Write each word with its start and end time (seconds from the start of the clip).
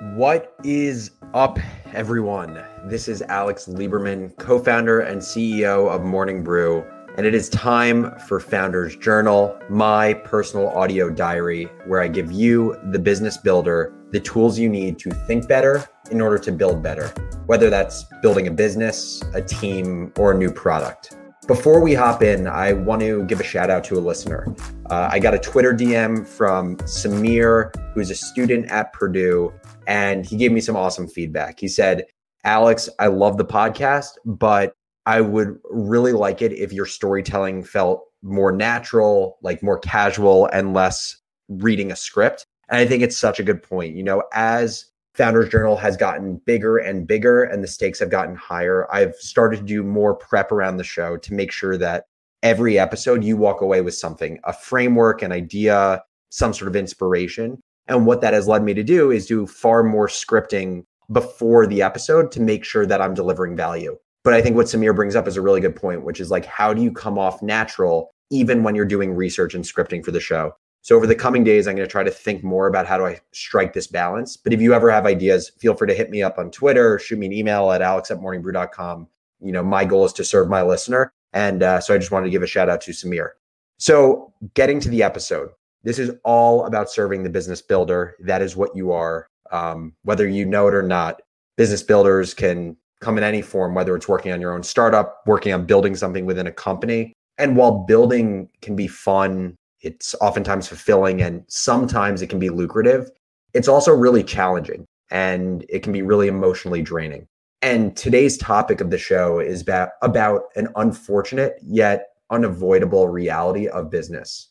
What 0.00 0.56
is 0.64 1.10
up, 1.34 1.58
everyone? 1.92 2.64
This 2.86 3.06
is 3.06 3.20
Alex 3.20 3.66
Lieberman, 3.66 4.34
co 4.38 4.58
founder 4.58 5.00
and 5.00 5.20
CEO 5.20 5.90
of 5.94 6.04
Morning 6.04 6.42
Brew, 6.42 6.82
and 7.18 7.26
it 7.26 7.34
is 7.34 7.50
time 7.50 8.18
for 8.20 8.40
Founders 8.40 8.96
Journal, 8.96 9.60
my 9.68 10.14
personal 10.14 10.70
audio 10.70 11.10
diary, 11.10 11.64
where 11.86 12.00
I 12.00 12.08
give 12.08 12.32
you, 12.32 12.78
the 12.92 12.98
business 12.98 13.36
builder, 13.36 13.92
the 14.10 14.20
tools 14.20 14.58
you 14.58 14.70
need 14.70 14.98
to 15.00 15.10
think 15.10 15.46
better 15.46 15.86
in 16.10 16.22
order 16.22 16.38
to 16.38 16.50
build 16.50 16.82
better, 16.82 17.08
whether 17.44 17.68
that's 17.68 18.04
building 18.22 18.46
a 18.46 18.50
business, 18.50 19.22
a 19.34 19.42
team, 19.42 20.14
or 20.16 20.32
a 20.32 20.34
new 20.34 20.50
product. 20.50 21.14
Before 21.46 21.80
we 21.80 21.92
hop 21.92 22.22
in, 22.22 22.46
I 22.46 22.72
want 22.72 23.02
to 23.02 23.24
give 23.24 23.40
a 23.40 23.44
shout 23.44 23.70
out 23.70 23.84
to 23.84 23.98
a 23.98 24.00
listener. 24.00 24.46
Uh, 24.88 25.08
I 25.10 25.18
got 25.18 25.34
a 25.34 25.38
Twitter 25.38 25.74
DM 25.74 26.26
from 26.26 26.76
Samir, 26.78 27.74
who's 27.92 28.08
a 28.08 28.14
student 28.14 28.70
at 28.70 28.92
Purdue, 28.92 29.52
and 29.90 30.24
he 30.24 30.36
gave 30.36 30.52
me 30.52 30.60
some 30.60 30.76
awesome 30.76 31.08
feedback. 31.08 31.58
He 31.58 31.66
said, 31.66 32.04
Alex, 32.44 32.88
I 33.00 33.08
love 33.08 33.38
the 33.38 33.44
podcast, 33.44 34.12
but 34.24 34.72
I 35.04 35.20
would 35.20 35.58
really 35.68 36.12
like 36.12 36.40
it 36.40 36.52
if 36.52 36.72
your 36.72 36.86
storytelling 36.86 37.64
felt 37.64 38.04
more 38.22 38.52
natural, 38.52 39.36
like 39.42 39.64
more 39.64 39.80
casual, 39.80 40.46
and 40.52 40.74
less 40.74 41.16
reading 41.48 41.90
a 41.90 41.96
script. 41.96 42.46
And 42.68 42.78
I 42.78 42.86
think 42.86 43.02
it's 43.02 43.16
such 43.16 43.40
a 43.40 43.42
good 43.42 43.64
point. 43.64 43.96
You 43.96 44.04
know, 44.04 44.22
as 44.32 44.86
Founders 45.14 45.48
Journal 45.48 45.76
has 45.76 45.96
gotten 45.96 46.40
bigger 46.46 46.78
and 46.78 47.04
bigger 47.04 47.42
and 47.42 47.64
the 47.64 47.68
stakes 47.68 47.98
have 47.98 48.10
gotten 48.10 48.36
higher. 48.36 48.86
I've 48.92 49.16
started 49.16 49.56
to 49.56 49.66
do 49.66 49.82
more 49.82 50.14
prep 50.14 50.52
around 50.52 50.76
the 50.76 50.84
show 50.84 51.16
to 51.16 51.34
make 51.34 51.50
sure 51.50 51.76
that 51.78 52.04
every 52.44 52.78
episode 52.78 53.24
you 53.24 53.36
walk 53.36 53.60
away 53.60 53.80
with 53.80 53.94
something, 53.94 54.38
a 54.44 54.52
framework, 54.52 55.20
an 55.22 55.32
idea, 55.32 56.04
some 56.28 56.54
sort 56.54 56.68
of 56.68 56.76
inspiration. 56.76 57.60
And 57.90 58.06
what 58.06 58.20
that 58.20 58.32
has 58.32 58.48
led 58.48 58.62
me 58.62 58.72
to 58.72 58.84
do 58.84 59.10
is 59.10 59.26
do 59.26 59.46
far 59.46 59.82
more 59.82 60.06
scripting 60.06 60.84
before 61.12 61.66
the 61.66 61.82
episode 61.82 62.30
to 62.32 62.40
make 62.40 62.64
sure 62.64 62.86
that 62.86 63.02
I'm 63.02 63.14
delivering 63.14 63.56
value. 63.56 63.98
But 64.22 64.32
I 64.32 64.40
think 64.40 64.54
what 64.54 64.66
Samir 64.66 64.94
brings 64.94 65.16
up 65.16 65.26
is 65.26 65.36
a 65.36 65.42
really 65.42 65.60
good 65.60 65.74
point, 65.74 66.04
which 66.04 66.20
is 66.20 66.30
like, 66.30 66.46
how 66.46 66.72
do 66.72 66.82
you 66.82 66.92
come 66.92 67.18
off 67.18 67.42
natural 67.42 68.10
even 68.30 68.62
when 68.62 68.76
you're 68.76 68.84
doing 68.84 69.12
research 69.12 69.54
and 69.54 69.64
scripting 69.64 70.04
for 70.04 70.12
the 70.12 70.20
show? 70.20 70.54
So 70.82 70.94
over 70.94 71.06
the 71.06 71.16
coming 71.16 71.42
days, 71.42 71.66
I'm 71.66 71.74
going 71.74 71.86
to 71.86 71.90
try 71.90 72.04
to 72.04 72.10
think 72.10 72.44
more 72.44 72.68
about 72.68 72.86
how 72.86 72.96
do 72.96 73.04
I 73.04 73.18
strike 73.32 73.72
this 73.72 73.86
balance. 73.86 74.36
But 74.36 74.52
if 74.52 74.60
you 74.60 74.72
ever 74.72 74.90
have 74.90 75.04
ideas, 75.04 75.50
feel 75.58 75.74
free 75.74 75.88
to 75.88 75.94
hit 75.94 76.10
me 76.10 76.22
up 76.22 76.38
on 76.38 76.50
Twitter, 76.50 76.98
shoot 76.98 77.18
me 77.18 77.26
an 77.26 77.32
email 77.32 77.72
at 77.72 77.82
alex 77.82 78.10
at 78.10 78.18
morningbrew.com. 78.18 79.08
You 79.40 79.52
know, 79.52 79.62
my 79.62 79.84
goal 79.84 80.04
is 80.04 80.12
to 80.14 80.24
serve 80.24 80.48
my 80.48 80.62
listener. 80.62 81.12
And 81.32 81.62
uh, 81.62 81.80
so 81.80 81.94
I 81.94 81.98
just 81.98 82.12
wanted 82.12 82.26
to 82.26 82.30
give 82.30 82.42
a 82.42 82.46
shout 82.46 82.68
out 82.68 82.80
to 82.82 82.92
Samir. 82.92 83.30
So 83.78 84.32
getting 84.54 84.80
to 84.80 84.88
the 84.88 85.02
episode, 85.02 85.50
this 85.82 85.98
is 85.98 86.10
all 86.24 86.66
about 86.66 86.90
serving 86.90 87.22
the 87.22 87.30
business 87.30 87.62
builder. 87.62 88.16
That 88.20 88.42
is 88.42 88.56
what 88.56 88.74
you 88.76 88.92
are. 88.92 89.26
Um, 89.50 89.94
whether 90.02 90.28
you 90.28 90.44
know 90.44 90.68
it 90.68 90.74
or 90.74 90.82
not, 90.82 91.20
business 91.56 91.82
builders 91.82 92.34
can 92.34 92.76
come 93.00 93.18
in 93.18 93.24
any 93.24 93.42
form, 93.42 93.74
whether 93.74 93.96
it's 93.96 94.08
working 94.08 94.32
on 94.32 94.40
your 94.40 94.52
own 94.52 94.62
startup, 94.62 95.22
working 95.26 95.52
on 95.52 95.64
building 95.64 95.96
something 95.96 96.26
within 96.26 96.46
a 96.46 96.52
company. 96.52 97.12
And 97.38 97.56
while 97.56 97.84
building 97.84 98.50
can 98.60 98.76
be 98.76 98.86
fun 98.86 99.56
it's 99.82 100.14
oftentimes 100.20 100.68
fulfilling 100.68 101.22
and 101.22 101.44
sometimes 101.48 102.22
it 102.22 102.28
can 102.28 102.38
be 102.38 102.50
lucrative. 102.50 103.10
It's 103.54 103.68
also 103.68 103.92
really 103.92 104.22
challenging 104.22 104.86
and 105.10 105.64
it 105.68 105.82
can 105.82 105.92
be 105.92 106.02
really 106.02 106.28
emotionally 106.28 106.82
draining. 106.82 107.26
And 107.62 107.96
today's 107.96 108.38
topic 108.38 108.80
of 108.80 108.90
the 108.90 108.98
show 108.98 109.38
is 109.38 109.62
about, 109.62 109.90
about 110.02 110.44
an 110.56 110.68
unfortunate 110.76 111.56
yet 111.62 112.08
unavoidable 112.30 113.08
reality 113.08 113.68
of 113.68 113.90
business. 113.90 114.49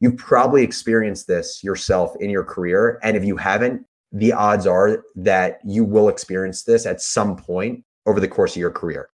You've 0.00 0.16
probably 0.16 0.62
experienced 0.62 1.26
this 1.26 1.62
yourself 1.62 2.14
in 2.20 2.30
your 2.30 2.44
career. 2.44 2.98
And 3.02 3.16
if 3.16 3.24
you 3.24 3.36
haven't, 3.36 3.84
the 4.12 4.32
odds 4.32 4.66
are 4.66 5.04
that 5.16 5.60
you 5.64 5.84
will 5.84 6.08
experience 6.08 6.64
this 6.64 6.86
at 6.86 7.00
some 7.00 7.36
point 7.36 7.84
over 8.06 8.18
the 8.18 8.28
course 8.28 8.52
of 8.52 8.60
your 8.60 8.70
career. 8.70 9.10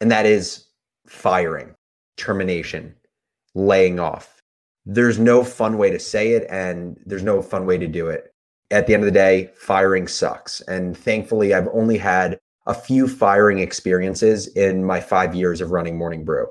And 0.00 0.10
that 0.10 0.26
is 0.26 0.66
firing, 1.06 1.74
termination, 2.16 2.94
laying 3.54 3.98
off 3.98 4.38
there's 4.90 5.18
no 5.18 5.44
fun 5.44 5.76
way 5.76 5.90
to 5.90 5.98
say 5.98 6.32
it 6.32 6.46
and 6.48 6.98
there's 7.04 7.22
no 7.22 7.42
fun 7.42 7.66
way 7.66 7.76
to 7.76 7.86
do 7.86 8.08
it. 8.08 8.32
At 8.70 8.86
the 8.86 8.94
end 8.94 9.02
of 9.02 9.06
the 9.06 9.12
day, 9.12 9.50
firing 9.54 10.08
sucks. 10.08 10.62
And 10.62 10.96
thankfully, 10.96 11.52
I've 11.52 11.68
only 11.74 11.98
had 11.98 12.38
a 12.66 12.72
few 12.72 13.06
firing 13.06 13.58
experiences 13.58 14.46
in 14.48 14.84
my 14.84 14.98
five 14.98 15.34
years 15.34 15.60
of 15.60 15.72
running 15.72 15.98
Morning 15.98 16.24
Brew, 16.24 16.46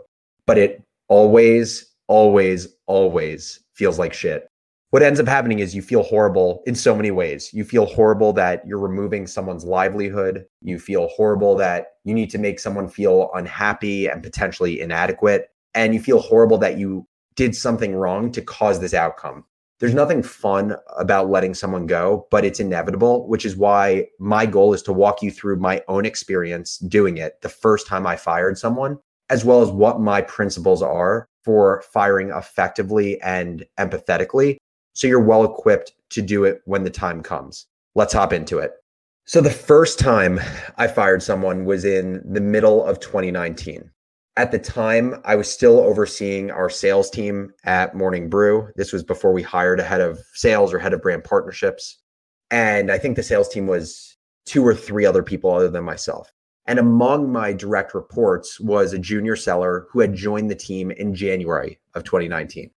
but 0.46 0.60
it 0.60 0.84
always, 1.08 1.94
always, 2.08 2.68
always 2.86 3.60
feels 3.78 4.00
like 4.00 4.14
shit. 4.14 4.48
What 4.92 5.04
ends 5.04 5.20
up 5.20 5.28
happening 5.28 5.60
is 5.60 5.76
you 5.76 5.82
feel 5.82 6.04
horrible 6.04 6.64
in 6.66 6.74
so 6.74 6.96
many 6.96 7.12
ways. 7.12 7.54
You 7.54 7.66
feel 7.66 7.86
horrible 7.86 8.32
that 8.34 8.66
you're 8.66 8.80
removing 8.80 9.28
someone's 9.28 9.66
livelihood. 9.66 10.46
You 10.62 10.80
feel 10.80 11.08
horrible 11.10 11.56
that 11.58 11.88
you 12.06 12.14
need 12.14 12.30
to 12.30 12.38
make 12.38 12.60
someone 12.60 12.88
feel 12.88 13.30
unhappy 13.34 14.08
and 14.08 14.24
potentially 14.24 14.80
inadequate. 14.80 15.50
And 15.74 15.94
you 15.94 16.00
feel 16.00 16.20
horrible 16.20 16.58
that 16.60 16.78
you 16.78 17.06
did 17.36 17.54
something 17.54 17.96
wrong 17.96 18.32
to 18.32 18.42
cause 18.42 18.80
this 18.80 18.94
outcome. 18.94 19.44
There's 19.80 19.94
nothing 19.94 20.24
fun 20.24 20.76
about 20.98 21.30
letting 21.30 21.54
someone 21.54 21.86
go, 21.86 22.26
but 22.32 22.46
it's 22.46 22.60
inevitable, 22.60 23.28
which 23.28 23.46
is 23.46 23.58
why 23.58 24.08
my 24.20 24.46
goal 24.46 24.74
is 24.74 24.82
to 24.84 24.94
walk 24.94 25.22
you 25.22 25.30
through 25.30 25.58
my 25.58 25.84
own 25.88 26.06
experience 26.06 26.78
doing 26.78 27.18
it 27.18 27.42
the 27.42 27.50
first 27.50 27.86
time 27.88 28.08
I 28.08 28.16
fired 28.16 28.58
someone, 28.58 28.98
as 29.30 29.46
well 29.46 29.62
as 29.62 29.70
what 29.70 30.00
my 30.00 30.22
principles 30.22 30.82
are 30.82 31.28
for 31.48 31.82
firing 31.94 32.30
effectively 32.32 33.22
and 33.22 33.66
empathetically. 33.80 34.58
So 34.92 35.08
you're 35.08 35.24
well 35.24 35.46
equipped 35.46 35.94
to 36.10 36.22
do 36.22 36.44
it 36.44 36.60
when 36.66 36.84
the 36.84 36.90
time 36.90 37.24
comes. 37.24 37.68
Let's 37.96 38.12
hop 38.12 38.34
into 38.34 38.58
it. 38.58 38.74
So 39.26 39.40
the 39.40 39.50
first 39.50 39.98
time 39.98 40.42
I 40.78 40.88
fired 40.88 41.24
someone 41.24 41.64
was 41.64 41.86
in 41.86 42.22
the 42.26 42.42
middle 42.42 42.84
of 42.84 43.00
2019 43.00 43.90
at 44.38 44.52
the 44.52 44.60
time, 44.60 45.20
I 45.26 45.36
was 45.36 45.52
still 45.52 45.80
overseeing 45.80 46.52
our 46.52 46.70
sales 46.70 47.10
team 47.10 47.52
at 47.64 47.96
Morning 47.96 48.30
Brew. 48.30 48.70
This 48.76 48.94
was 48.94 49.04
before 49.04 49.34
we 49.34 49.42
hired 49.42 49.80
a 49.80 49.84
head 49.84 50.00
of 50.00 50.20
sales 50.34 50.72
or 50.72 50.80
head 50.80 50.94
of 50.94 51.02
brand 51.02 51.24
partnerships. 51.24 51.98
And 52.52 52.92
I 52.92 53.00
think 53.00 53.16
the 53.16 53.24
sales 53.24 53.50
team 53.50 53.66
was 53.66 54.16
two 54.46 54.66
or 54.66 54.76
three 54.76 55.06
other 55.06 55.24
people 55.24 55.52
other 55.52 55.70
than 55.70 55.84
myself. 55.84 56.32
And 56.68 56.80
among 56.80 57.32
my 57.32 57.54
direct 57.54 57.94
reports 57.94 58.60
was 58.60 58.92
a 58.92 59.00
junior 59.00 59.38
seller 59.38 59.88
who 59.90 60.02
had 60.02 60.14
joined 60.14 60.52
the 60.52 60.56
team 60.56 60.92
in 60.92 61.16
January 61.16 61.80
of 61.94 62.04
2019. 62.04 62.70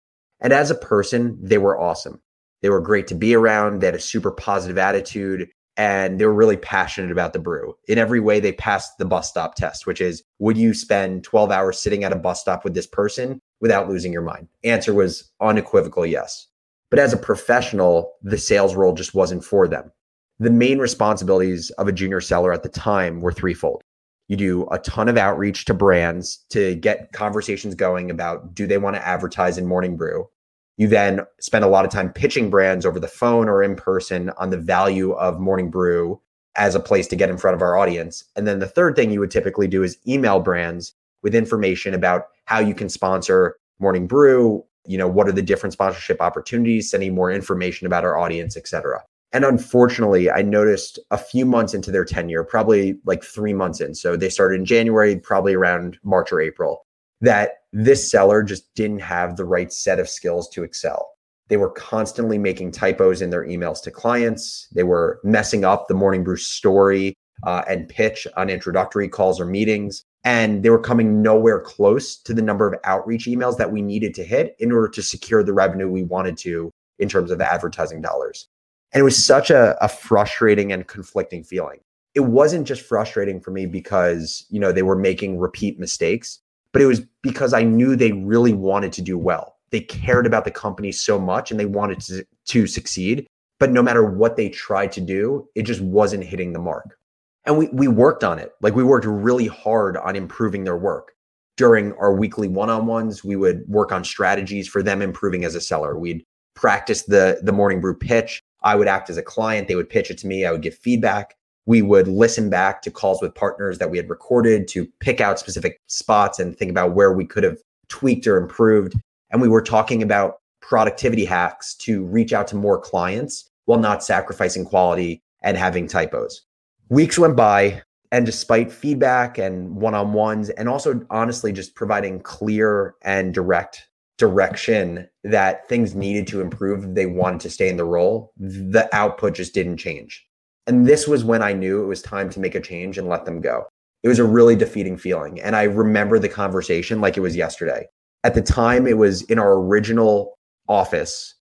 And 0.41 0.53
as 0.53 0.71
a 0.71 0.75
person, 0.75 1.39
they 1.41 1.59
were 1.59 1.81
awesome. 1.81 2.21
They 2.61 2.69
were 2.69 2.81
great 2.81 3.07
to 3.09 3.15
be 3.15 3.35
around. 3.35 3.81
They 3.81 3.87
had 3.87 3.95
a 3.95 4.01
super 4.01 4.31
positive 4.31 4.79
attitude 4.79 5.49
and 5.79 6.19
they 6.19 6.27
were 6.27 6.35
really 6.35 6.57
passionate 6.57 7.13
about 7.13 7.33
the 7.33 7.39
brew. 7.39 7.77
In 7.87 7.99
every 7.99 8.19
way, 8.19 8.41
they 8.41 8.53
passed 8.53 8.99
the 8.99 9.05
bus 9.05 9.29
stop 9.29 9.55
test, 9.55 9.87
which 9.87 10.01
is 10.01 10.25
would 10.41 10.59
you 10.59 10.75
spend 10.75 11.23
12 11.23 11.53
hours 11.53 11.81
sitting 11.81 12.03
at 12.05 12.13
a 12.13 12.17
bus 12.17 12.41
stop 12.41 12.65
with 12.65 12.75
this 12.75 12.87
person 12.87 13.41
without 13.61 13.89
losing 13.89 14.13
your 14.13 14.23
mind? 14.23 14.49
Answer 14.65 14.93
was 14.93 15.31
unequivocal 15.41 16.05
yes. 16.05 16.49
But 16.91 16.99
as 16.99 17.13
a 17.13 17.19
professional, 17.19 18.15
the 18.23 18.39
sales 18.39 18.75
role 18.75 18.93
just 18.93 19.15
wasn't 19.15 19.45
for 19.45 19.69
them. 19.69 19.93
The 20.41 20.51
main 20.51 20.79
responsibilities 20.79 21.71
of 21.71 21.89
a 21.89 21.93
junior 21.93 22.21
seller 22.21 22.53
at 22.53 22.63
the 22.63 22.69
time 22.69 23.21
were 23.21 23.33
threefold. 23.33 23.83
You 24.29 24.37
do 24.37 24.69
a 24.71 24.79
ton 24.79 25.09
of 25.09 25.17
outreach 25.17 25.65
to 25.65 25.75
brands 25.75 26.45
to 26.51 26.77
get 26.77 27.13
conversations 27.13 27.75
going 27.75 28.11
about 28.11 28.55
do 28.55 28.67
they 28.67 28.79
want 28.79 28.95
to 28.95 29.07
advertise 29.07 29.59
in 29.59 29.67
Morning 29.67 29.97
Brew? 29.97 30.29
You 30.77 30.87
then 30.87 31.23
spend 31.41 31.65
a 31.65 31.69
lot 31.69 31.85
of 31.85 31.91
time 31.91 32.13
pitching 32.13 32.51
brands 32.51 32.87
over 32.87 33.01
the 33.01 33.09
phone 33.09 33.49
or 33.49 33.65
in 33.65 33.75
person 33.75 34.31
on 34.39 34.51
the 34.51 34.59
value 34.59 35.13
of 35.13 35.41
Morning 35.41 35.71
Brew 35.71 36.21
as 36.55 36.77
a 36.77 36.81
place 36.81 37.09
to 37.09 37.17
get 37.17 37.31
in 37.31 37.39
front 37.39 37.57
of 37.57 37.63
our 37.63 37.77
audience. 37.77 38.23
And 38.37 38.47
then 38.47 38.61
the 38.61 38.69
third 38.69 38.95
thing 38.95 39.11
you 39.11 39.21
would 39.21 39.31
typically 39.31 39.67
do 39.67 39.83
is 39.83 39.99
email 40.07 40.39
brands 40.39 40.95
with 41.23 41.35
information 41.35 41.95
about 41.95 42.27
how 42.45 42.61
you 42.61 42.75
can 42.75 42.89
sponsor 42.89 43.57
Morning 43.81 44.07
Brew, 44.07 44.65
you 44.87 44.99
know, 44.99 45.09
what 45.09 45.29
are 45.29 45.33
the 45.33 45.43
different 45.43 45.73
sponsorship 45.73 46.21
opportunities, 46.21 46.89
sending 46.89 47.15
more 47.15 47.33
information 47.33 47.87
about 47.87 48.05
our 48.05 48.17
audience, 48.17 48.57
et 48.57 48.69
cetera. 48.69 49.03
And 49.33 49.45
unfortunately, 49.45 50.31
I 50.31 50.43
noticed 50.43 50.99
a 51.11 51.19
few 51.19 51.45
months 51.45 51.75
into 51.75 51.91
their 51.91 52.05
tenure, 52.05 52.45
probably 52.45 52.99
like 53.05 53.23
three 53.23 53.53
months 53.53 53.81
in. 53.81 53.95
So 53.95 54.17
they 54.17 54.31
started 54.31 54.61
in 54.61 54.65
January, 54.65 55.17
probably 55.17 55.55
around 55.55 55.99
March 56.03 56.33
or 56.33 56.41
April 56.41 56.87
that 57.21 57.51
this 57.73 58.11
seller 58.11 58.43
just 58.43 58.73
didn't 58.75 59.01
have 59.01 59.37
the 59.37 59.45
right 59.45 59.73
set 59.73 59.99
of 59.99 60.09
skills 60.09 60.49
to 60.51 60.63
excel. 60.63 61.09
They 61.49 61.57
were 61.57 61.71
constantly 61.71 62.39
making 62.39 62.73
typos 62.73 63.23
in 63.23 63.31
their 63.31 63.45
emails 63.45 63.83
to 63.83 63.91
clients. 63.91 64.69
They 64.75 64.83
were 64.83 65.21
messing 65.25 65.65
up 65.65 65.89
the 65.89 65.95
Morning 65.95 66.23
Brew 66.23 66.37
story 66.37 67.15
uh, 67.45 67.63
and 67.69 67.89
pitch 67.89 68.27
on 68.37 68.51
introductory 68.51 69.09
calls 69.09 69.41
or 69.41 69.47
meetings. 69.47 70.05
And 70.25 70.63
they 70.63 70.71
were 70.71 70.81
coming 70.81 71.23
nowhere 71.23 71.61
close 71.61 72.17
to 72.23 72.35
the 72.35 72.43
number 72.43 72.67
of 72.67 72.79
outreach 72.85 73.27
emails 73.27 73.57
that 73.57 73.73
we 73.73 73.81
needed 73.81 74.15
to 74.15 74.25
hit 74.25 74.57
in 74.59 74.73
order 74.73 74.89
to 74.89 75.03
secure 75.03 75.43
the 75.43 75.55
revenue 75.55 75.89
we 75.89 76.03
wanted 76.03 76.37
to 76.39 76.71
in 76.99 77.09
terms 77.09 77.31
of 77.31 77.41
advertising 77.41 78.03
dollars. 78.03 78.49
And 78.93 79.01
it 79.01 79.05
was 79.05 79.23
such 79.23 79.51
a, 79.51 79.77
a 79.85 79.89
frustrating 79.89 80.73
and 80.73 80.87
conflicting 80.87 81.45
feeling. 81.45 81.81
It 82.15 82.21
wasn't 82.21 82.67
just 82.67 82.83
frustrating 82.83 83.41
for 83.41 83.51
me 83.51 83.67
because, 83.67 84.45
you 84.49 84.59
know, 84.59 84.73
they 84.73 84.83
were 84.83 84.97
making 84.97 85.39
repeat 85.39 85.79
mistakes 85.79 86.41
but 86.71 86.83
it 86.83 86.87
was 86.87 87.01
because 87.23 87.55
I 87.55 87.63
knew 87.63 87.97
they 87.97 88.13
really 88.13 88.53
wanted 88.53 88.93
to 88.93 89.03
do 89.03 89.17
well. 89.17 89.57
They 89.71 89.81
cared 89.81 90.27
about 90.27 90.45
the 90.45 90.51
company 90.51 90.93
so 90.93 91.19
much 91.19 91.51
and 91.51 91.59
they 91.59 91.65
wanted 91.65 91.99
to, 92.01 92.27
to 92.49 92.67
succeed 92.67 93.27
but 93.59 93.71
no 93.71 93.83
matter 93.83 94.05
what 94.05 94.37
they 94.37 94.49
tried 94.49 94.93
to 94.93 95.01
do, 95.01 95.49
it 95.55 95.63
just 95.63 95.81
wasn't 95.81 96.25
hitting 96.25 96.53
the 96.53 96.59
mark. 96.59 96.97
And 97.45 97.59
we 97.59 97.69
we 97.73 97.89
worked 97.89 98.25
on 98.25 98.39
it. 98.39 98.53
Like 98.61 98.75
we 98.75 98.85
worked 98.85 99.07
really 99.07 99.47
hard 99.47 99.97
on 99.97 100.17
improving 100.17 100.65
their 100.65 100.77
work. 100.77 101.13
During 101.57 101.93
our 101.95 102.15
weekly 102.15 102.47
one-on-ones, 102.47 103.25
we 103.25 103.35
would 103.35 103.67
work 103.67 103.91
on 103.91 104.05
strategies 104.05 104.69
for 104.69 104.83
them 104.83 105.03
improving 105.03 105.45
as 105.45 105.57
a 105.57 105.61
seller. 105.61 105.99
We'd 105.99 106.25
practice 106.55 107.05
the 107.05 107.41
the 107.43 107.53
morning 107.53 107.81
brew 107.81 107.97
pitch. 107.97 108.41
I 108.63 108.75
would 108.75 108.89
act 108.89 109.11
as 109.11 109.17
a 109.17 109.23
client. 109.23 109.69
They 109.69 109.77
would 109.77 109.89
pitch 109.89 110.11
it 110.11 110.19
to 110.19 110.27
me. 110.27 110.45
I 110.45 110.53
would 110.53 110.63
give 110.63 110.77
feedback. 110.77 111.37
We 111.67 111.83
would 111.83 112.09
listen 112.09 112.49
back 112.49 112.83
to 112.83 112.91
calls 112.91 113.21
with 113.21 113.35
partners 113.35 113.79
that 113.79 113.91
we 113.91 113.99
had 113.99 114.09
recorded 114.09 114.69
to 114.69 114.87
pick 115.01 115.21
out 115.21 115.39
specific 115.39 115.81
spots 115.87 116.39
and 116.39 116.57
think 116.57 116.71
about 116.71 116.95
where 116.95 117.13
we 117.13 117.27
could 117.27 117.45
have 117.45 117.59
tweaked 117.89 118.27
or 118.27 118.39
improved. 118.39 118.95
And 119.31 119.43
we 119.43 119.49
were 119.49 119.63
talking 119.63 120.03
about 120.03 120.41
productivity 120.61 121.25
hacks 121.25 121.75
to 121.75 122.05
reach 122.05 122.33
out 122.33 122.47
to 122.49 122.57
more 122.57 122.81
clients 122.81 123.51
while 123.67 123.79
not 123.79 124.03
sacrificing 124.03 124.65
quality 124.65 125.23
and 125.43 125.57
having 125.57 125.87
typos. 125.87 126.43
Weeks 126.89 127.19
went 127.19 127.37
by, 127.37 127.83
and 128.11 128.25
despite 128.25 128.73
feedback 128.73 129.37
and 129.37 129.77
one 129.77 129.95
on 129.95 130.15
ones, 130.15 130.49
and 130.49 130.69
also 130.69 131.05
honestly 131.11 131.53
just 131.53 131.75
providing 131.75 132.21
clear 132.21 132.95
and 133.03 133.35
direct 133.35 133.88
direction 134.19 135.09
that 135.25 135.69
things 135.69 135.95
needed 135.95 136.27
to 136.29 136.41
improve, 136.41 136.95
they 136.95 137.07
wanted 137.07 137.41
to 137.41 137.51
stay 137.51 137.69
in 137.69 137.77
the 137.77 137.85
role, 137.85 138.33
the 138.37 138.89
output 138.93 139.35
just 139.35 139.55
didn't 139.55 139.79
change. 139.79 140.25
And 140.67 140.87
this 140.87 141.09
was 141.09 141.25
when 141.25 141.43
I 141.43 141.53
knew 141.53 141.83
it 141.83 141.87
was 141.87 142.03
time 142.03 142.29
to 142.31 142.41
make 142.41 142.55
a 142.55 142.61
change 142.61 142.99
and 142.99 143.09
let 143.09 143.25
them 143.25 143.41
go. 143.41 143.67
It 144.03 144.09
was 144.09 144.19
a 144.19 144.25
really 144.25 144.55
defeating 144.55 144.99
feeling. 144.99 145.41
And 145.41 145.57
I 145.57 145.63
remember 145.63 146.19
the 146.19 146.29
conversation 146.29 147.01
like 147.01 147.17
it 147.17 147.21
was 147.21 147.35
yesterday. 147.35 147.87
At 148.25 148.35
the 148.35 148.43
time, 148.43 148.87
it 148.87 148.99
was 148.99 149.23
in 149.23 149.39
our 149.39 149.55
original 149.55 150.37
office 150.69 151.35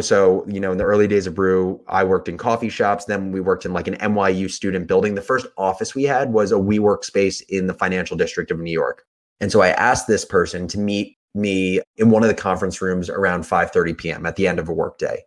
so 0.00 0.44
you 0.46 0.60
know 0.60 0.72
in 0.72 0.78
the 0.78 0.84
early 0.84 1.08
days 1.08 1.26
of 1.26 1.34
brew 1.34 1.80
i 1.88 2.04
worked 2.04 2.28
in 2.28 2.36
coffee 2.36 2.68
shops 2.68 3.06
then 3.06 3.32
we 3.32 3.40
worked 3.40 3.64
in 3.64 3.72
like 3.72 3.88
an 3.88 3.96
nyu 3.96 4.50
student 4.50 4.86
building 4.86 5.14
the 5.14 5.22
first 5.22 5.46
office 5.56 5.94
we 5.94 6.04
had 6.04 6.32
was 6.32 6.52
a 6.52 6.56
WeWork 6.56 7.02
space 7.02 7.40
in 7.42 7.66
the 7.66 7.74
financial 7.74 8.16
district 8.16 8.50
of 8.50 8.58
new 8.58 8.70
york 8.70 9.04
and 9.40 9.50
so 9.50 9.62
i 9.62 9.68
asked 9.70 10.06
this 10.06 10.24
person 10.24 10.68
to 10.68 10.78
meet 10.78 11.16
me 11.34 11.80
in 11.96 12.10
one 12.10 12.22
of 12.22 12.28
the 12.28 12.34
conference 12.34 12.82
rooms 12.82 13.08
around 13.08 13.42
5.30 13.42 13.96
p.m 13.96 14.26
at 14.26 14.36
the 14.36 14.48
end 14.48 14.58
of 14.58 14.68
a 14.68 14.72
workday 14.72 15.22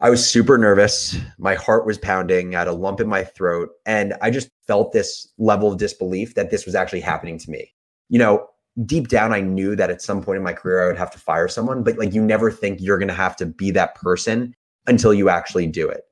i 0.00 0.10
was 0.10 0.28
super 0.28 0.58
nervous. 0.58 1.16
My 1.38 1.54
heart 1.54 1.86
was 1.86 1.98
pounding. 1.98 2.54
I 2.54 2.58
had 2.58 2.68
a 2.68 2.72
lump 2.72 3.00
in 3.00 3.08
my 3.08 3.24
throat. 3.24 3.70
And 3.86 4.14
i 4.20 4.30
just 4.30 4.50
felt 4.66 4.92
this 4.92 5.28
level 5.38 5.72
of 5.72 5.78
disbelief 5.78 6.34
that 6.34 6.50
this 6.50 6.66
was 6.66 6.74
actually 6.74 7.00
happening 7.00 7.38
to 7.38 7.50
me. 7.50 7.72
You 8.08 8.18
know 8.18 8.46
deep 8.86 9.08
down 9.08 9.32
I 9.32 9.40
knew 9.40 9.76
that 9.76 9.90
at 9.90 10.02
some 10.02 10.22
point 10.22 10.36
in 10.36 10.42
my 10.42 10.52
career 10.52 10.82
I 10.82 10.86
would 10.88 10.98
have 10.98 11.12
to 11.12 11.18
fire 11.18 11.48
someone, 11.48 11.84
but 11.84 11.96
like 11.96 12.12
you 12.12 12.22
never 12.22 12.50
think 12.50 12.80
you're 12.80 12.98
going 12.98 13.08
to 13.08 13.14
have 13.14 13.36
to 13.36 13.46
be 13.46 13.70
that 13.70 13.94
person 13.94 14.54
until 14.86 15.14
you 15.14 15.28
actually 15.28 15.66
do 15.66 15.88
it. 15.88 16.02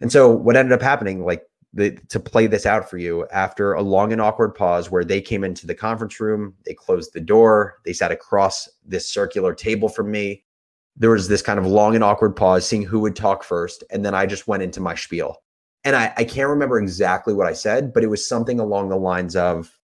And 0.00 0.10
so 0.10 0.30
what 0.30 0.56
ended 0.56 0.72
up 0.72 0.82
happening 0.82 1.24
like 1.24 1.42
the, 1.76 1.90
to 2.08 2.18
play 2.18 2.46
this 2.46 2.64
out 2.64 2.88
for 2.88 2.96
you 2.96 3.26
after 3.30 3.74
a 3.74 3.82
long 3.82 4.10
and 4.10 4.20
awkward 4.20 4.54
pause 4.54 4.90
where 4.90 5.04
they 5.04 5.20
came 5.20 5.44
into 5.44 5.66
the 5.66 5.74
conference 5.74 6.18
room, 6.18 6.54
they 6.64 6.72
closed 6.72 7.12
the 7.12 7.20
door, 7.20 7.76
they 7.84 7.92
sat 7.92 8.10
across 8.10 8.66
this 8.84 9.12
circular 9.12 9.54
table 9.54 9.90
from 9.90 10.10
me. 10.10 10.42
There 10.96 11.10
was 11.10 11.28
this 11.28 11.42
kind 11.42 11.58
of 11.58 11.66
long 11.66 11.94
and 11.94 12.02
awkward 12.02 12.34
pause, 12.34 12.66
seeing 12.66 12.82
who 12.82 13.00
would 13.00 13.14
talk 13.14 13.44
first. 13.44 13.84
And 13.90 14.06
then 14.06 14.14
I 14.14 14.24
just 14.24 14.48
went 14.48 14.62
into 14.62 14.80
my 14.80 14.94
spiel. 14.94 15.36
And 15.84 15.94
I, 15.94 16.14
I 16.16 16.24
can't 16.24 16.48
remember 16.48 16.80
exactly 16.80 17.34
what 17.34 17.46
I 17.46 17.52
said, 17.52 17.92
but 17.92 18.02
it 18.02 18.08
was 18.08 18.26
something 18.26 18.58
along 18.58 18.88
the 18.88 18.96
lines 18.96 19.36
of, 19.36 19.78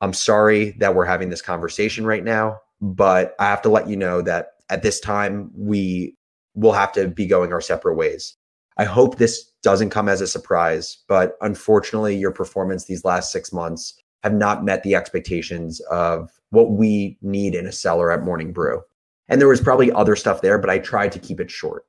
I'm 0.00 0.12
sorry 0.12 0.72
that 0.80 0.96
we're 0.96 1.04
having 1.04 1.30
this 1.30 1.42
conversation 1.42 2.04
right 2.04 2.24
now, 2.24 2.58
but 2.80 3.36
I 3.38 3.44
have 3.44 3.62
to 3.62 3.68
let 3.68 3.88
you 3.88 3.96
know 3.96 4.20
that 4.22 4.48
at 4.68 4.82
this 4.82 4.98
time, 4.98 5.52
we 5.54 6.16
will 6.54 6.72
have 6.72 6.90
to 6.92 7.06
be 7.06 7.26
going 7.26 7.52
our 7.52 7.60
separate 7.60 7.94
ways. 7.94 8.36
I 8.80 8.84
hope 8.84 9.18
this 9.18 9.44
doesn't 9.62 9.90
come 9.90 10.08
as 10.08 10.22
a 10.22 10.26
surprise, 10.26 11.04
but 11.06 11.36
unfortunately, 11.42 12.16
your 12.16 12.30
performance 12.32 12.86
these 12.86 13.04
last 13.04 13.30
six 13.30 13.52
months 13.52 13.92
have 14.22 14.32
not 14.32 14.64
met 14.64 14.82
the 14.82 14.94
expectations 14.94 15.80
of 15.90 16.30
what 16.48 16.70
we 16.70 17.18
need 17.20 17.54
in 17.54 17.66
a 17.66 17.72
seller 17.72 18.10
at 18.10 18.24
Morning 18.24 18.54
Brew. 18.54 18.80
And 19.28 19.38
there 19.38 19.48
was 19.48 19.60
probably 19.60 19.92
other 19.92 20.16
stuff 20.16 20.40
there, 20.40 20.56
but 20.56 20.70
I 20.70 20.78
tried 20.78 21.12
to 21.12 21.18
keep 21.18 21.40
it 21.40 21.50
short. 21.50 21.84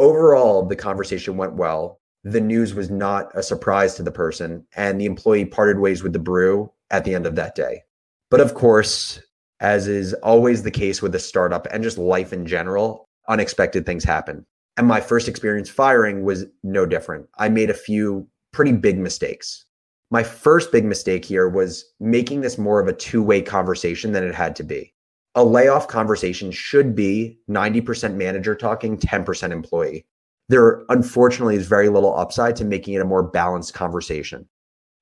Overall, 0.00 0.66
the 0.66 0.74
conversation 0.74 1.36
went 1.36 1.54
well. 1.54 2.00
The 2.24 2.40
news 2.40 2.74
was 2.74 2.90
not 2.90 3.30
a 3.36 3.42
surprise 3.44 3.94
to 3.94 4.02
the 4.02 4.10
person, 4.10 4.66
and 4.74 5.00
the 5.00 5.06
employee 5.06 5.44
parted 5.44 5.78
ways 5.78 6.02
with 6.02 6.12
the 6.12 6.18
brew 6.18 6.72
at 6.90 7.04
the 7.04 7.14
end 7.14 7.26
of 7.26 7.36
that 7.36 7.54
day. 7.54 7.84
But 8.32 8.40
of 8.40 8.54
course, 8.54 9.20
as 9.60 9.86
is 9.86 10.12
always 10.24 10.64
the 10.64 10.72
case 10.72 11.00
with 11.00 11.14
a 11.14 11.20
startup 11.20 11.68
and 11.70 11.84
just 11.84 11.98
life 11.98 12.32
in 12.32 12.46
general, 12.46 13.08
unexpected 13.28 13.86
things 13.86 14.02
happen. 14.02 14.44
And 14.76 14.86
my 14.86 15.00
first 15.00 15.28
experience 15.28 15.70
firing 15.70 16.22
was 16.22 16.44
no 16.62 16.84
different. 16.86 17.28
I 17.38 17.48
made 17.48 17.70
a 17.70 17.74
few 17.74 18.28
pretty 18.52 18.72
big 18.72 18.98
mistakes. 18.98 19.64
My 20.10 20.22
first 20.22 20.70
big 20.70 20.84
mistake 20.84 21.24
here 21.24 21.48
was 21.48 21.84
making 21.98 22.42
this 22.42 22.58
more 22.58 22.80
of 22.80 22.86
a 22.86 22.92
two 22.92 23.22
way 23.22 23.42
conversation 23.42 24.12
than 24.12 24.24
it 24.24 24.34
had 24.34 24.54
to 24.56 24.62
be. 24.62 24.94
A 25.34 25.44
layoff 25.44 25.88
conversation 25.88 26.50
should 26.50 26.94
be 26.94 27.38
90% 27.50 28.14
manager 28.14 28.54
talking, 28.54 28.96
10% 28.96 29.50
employee. 29.50 30.06
There, 30.48 30.84
unfortunately, 30.88 31.56
is 31.56 31.66
very 31.66 31.88
little 31.88 32.16
upside 32.16 32.56
to 32.56 32.64
making 32.64 32.94
it 32.94 33.02
a 33.02 33.06
more 33.06 33.22
balanced 33.22 33.74
conversation. 33.74 34.48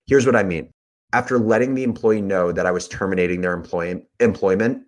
Here's 0.06 0.26
what 0.26 0.36
I 0.36 0.42
mean 0.42 0.70
after 1.12 1.38
letting 1.38 1.74
the 1.74 1.84
employee 1.84 2.20
know 2.20 2.50
that 2.50 2.66
I 2.66 2.72
was 2.72 2.88
terminating 2.88 3.40
their 3.40 3.52
employ- 3.52 4.02
employment, 4.18 4.82